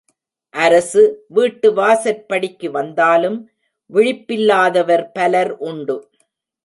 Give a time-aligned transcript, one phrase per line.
[0.53, 1.23] அரசு,
[1.27, 3.37] வீட்டு வாசற் படிக்கு வந்தாலும்
[3.93, 5.97] விழிப்பில்லாதவர் பலர் உண்டு.